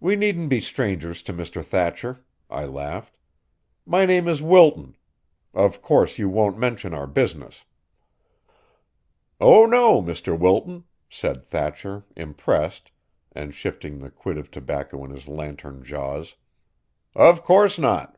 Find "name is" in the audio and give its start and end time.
4.06-4.40